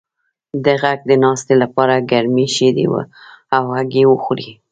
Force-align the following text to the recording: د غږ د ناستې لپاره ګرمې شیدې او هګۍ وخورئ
د 0.63 0.65
غږ 0.81 0.99
د 1.09 1.11
ناستې 1.23 1.53
لپاره 1.63 2.05
ګرمې 2.11 2.47
شیدې 2.55 2.85
او 3.55 3.63
هګۍ 3.75 4.03
وخورئ 4.07 4.49